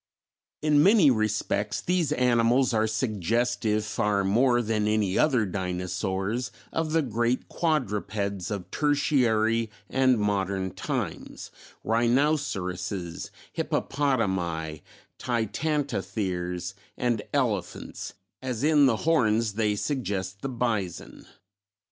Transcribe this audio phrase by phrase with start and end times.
[0.63, 7.03] In many respects these animals are suggestive far more than any other dinosaurs, of the
[7.03, 11.51] great quadrupeds of Tertiary and modern times,
[11.83, 14.81] rhinoceroses, hippopotami,
[15.19, 21.27] titanotheres and elephants, as in the horns they suggest the bison.